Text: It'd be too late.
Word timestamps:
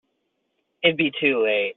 It'd 0.83 0.97
be 0.97 1.11
too 1.19 1.43
late. 1.43 1.69